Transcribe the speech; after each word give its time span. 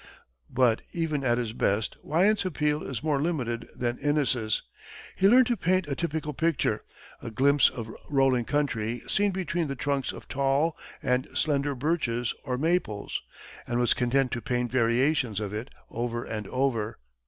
But 0.49 0.81
even 0.93 1.23
at 1.23 1.37
his 1.37 1.53
best, 1.53 1.95
Wyant's 2.01 2.43
appeal 2.43 2.81
is 2.81 3.03
more 3.03 3.21
limited 3.21 3.67
than 3.75 3.99
Inness's. 3.99 4.63
He 5.15 5.27
learned 5.27 5.45
to 5.45 5.55
paint 5.55 5.85
a 5.87 5.93
typical 5.93 6.33
picture, 6.33 6.83
a 7.21 7.29
glimpse 7.29 7.69
of 7.69 7.93
rolling 8.09 8.45
country 8.45 9.03
seen 9.07 9.29
between 9.29 9.67
the 9.67 9.75
trunks 9.75 10.11
of 10.11 10.27
tall 10.27 10.75
and 11.03 11.27
slender 11.35 11.75
birches 11.75 12.33
or 12.43 12.57
maples, 12.57 13.21
and 13.67 13.79
was 13.79 13.93
content 13.93 14.31
to 14.31 14.41
paint 14.41 14.71
variations 14.71 15.39
of 15.39 15.53
it 15.53 15.69
over 15.91 16.23
and 16.23 16.47
over. 16.47 16.97